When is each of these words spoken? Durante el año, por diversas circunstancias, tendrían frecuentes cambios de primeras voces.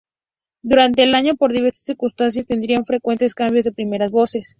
Durante 0.63 1.03
el 1.03 1.13
año, 1.13 1.35
por 1.35 1.51
diversas 1.51 1.85
circunstancias, 1.85 2.47
tendrían 2.47 2.85
frecuentes 2.85 3.35
cambios 3.35 3.65
de 3.65 3.71
primeras 3.71 4.09
voces. 4.09 4.49